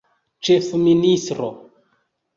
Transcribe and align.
ĉefministro 0.47 1.51